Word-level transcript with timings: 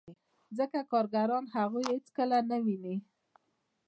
ځکه 0.57 0.79
کارګران 0.91 1.45
هغوی 1.55 1.83
هېڅکله 1.93 2.37
نه 2.49 2.57
ویني 2.65 2.95